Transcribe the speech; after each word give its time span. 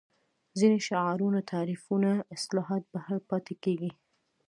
ځینې 0.59 0.77
شعارونه 0.87 1.39
تعریفونه 1.51 2.09
اصطلاحات 2.35 2.83
بهر 2.93 3.17
پاتې 3.29 3.53
کېږي 3.63 3.91